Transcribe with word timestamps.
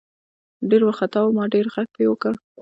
ډېر 0.69 0.81
ورخطا 0.85 1.19
وو 1.21 1.35
ما 1.37 1.45
ډېر 1.53 1.65
غږ 1.73 1.87
پې 1.95 2.03
وکړه. 2.07 2.35